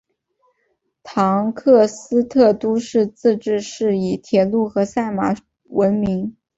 [1.03, 5.35] 唐克斯特都市自治市以铁路和赛马
[5.65, 6.35] 闻名。